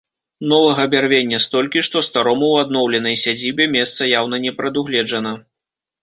Новага 0.51 0.83
бярвення 0.93 1.39
столькі, 1.43 1.83
што 1.87 2.01
старому 2.07 2.47
ў 2.53 2.63
адноўленай 2.65 3.15
сядзібе 3.25 3.67
месца 3.75 4.07
яўна 4.19 4.39
не 4.47 4.51
прадугледжана. 4.63 5.35